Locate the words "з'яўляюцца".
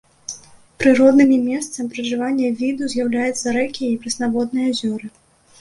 2.95-3.47